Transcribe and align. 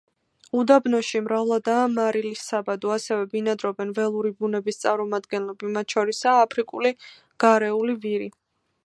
უდაბნოში 0.59 1.19
მრავლადაა 1.25 1.83
მარილის 1.97 2.41
საბადო, 2.51 2.93
ასევე 2.95 3.27
ბინადრობენ 3.35 3.93
ველური 3.99 4.33
ბუნების 4.39 4.83
წარმომადგენლები, 4.85 5.71
მათ 5.77 5.97
შორისაა 5.97 6.41
აფრიკული 6.49 6.95
გარეული 7.45 8.01
ვირი. 8.09 8.33